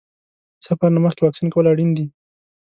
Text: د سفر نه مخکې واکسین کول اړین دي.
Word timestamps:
د 0.57 0.59
سفر 0.67 0.89
نه 0.95 0.99
مخکې 1.05 1.21
واکسین 1.23 1.47
کول 1.53 1.65
اړین 1.71 1.89
دي. 1.97 2.05